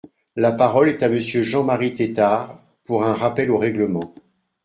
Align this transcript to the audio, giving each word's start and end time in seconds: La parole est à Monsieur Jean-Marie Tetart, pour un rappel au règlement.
La 0.35 0.51
parole 0.51 0.89
est 0.89 1.03
à 1.03 1.09
Monsieur 1.09 1.43
Jean-Marie 1.43 1.93
Tetart, 1.93 2.57
pour 2.85 3.03
un 3.05 3.13
rappel 3.13 3.51
au 3.51 3.59
règlement. 3.59 4.15